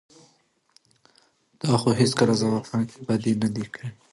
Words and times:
تا 1.59 1.69
خو 1.81 1.89
هېڅکله 1.99 2.33
زما 2.41 2.57
په 2.65 2.71
حق 2.77 2.87
کې 2.91 3.01
بدي 3.09 3.33
نه 3.41 3.47
ده 3.55 3.63
کړى. 3.73 3.89